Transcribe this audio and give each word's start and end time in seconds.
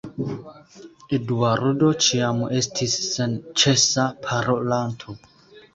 Eduardo 1.17 1.91
ĉiam 2.07 2.41
estis 2.61 2.97
senĉesa 3.13 4.11
parolanto. 4.27 5.21